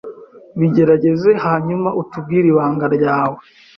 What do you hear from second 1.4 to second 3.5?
hanyuma utubwire ibanga ryawe